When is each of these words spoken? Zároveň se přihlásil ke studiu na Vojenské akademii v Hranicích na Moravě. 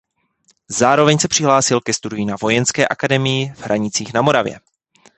Zároveň 0.67 1.19
se 1.19 1.27
přihlásil 1.27 1.81
ke 1.81 1.93
studiu 1.93 2.25
na 2.25 2.35
Vojenské 2.41 2.87
akademii 2.87 3.49
v 3.49 3.59
Hranicích 3.63 4.13
na 4.13 4.21
Moravě. 4.21 4.59